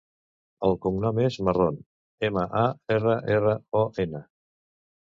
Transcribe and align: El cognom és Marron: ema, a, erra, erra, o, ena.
El 0.69 0.77
cognom 0.85 1.19
és 1.25 1.37
Marron: 1.49 1.77
ema, 2.31 2.47
a, 2.65 2.65
erra, 2.99 3.21
erra, 3.39 3.57
o, 3.85 3.89
ena. 4.09 4.29